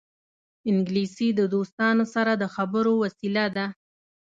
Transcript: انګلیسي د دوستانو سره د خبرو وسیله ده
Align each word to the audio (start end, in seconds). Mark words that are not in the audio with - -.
انګلیسي 0.69 1.29
د 1.39 1.41
دوستانو 1.53 2.05
سره 2.13 2.31
د 2.41 2.43
خبرو 2.55 2.93
وسیله 3.03 3.45
ده 3.55 3.65